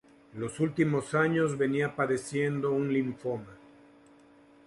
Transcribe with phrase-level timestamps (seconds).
[0.33, 3.55] En los últimos años, venía padeciendo un linfoma.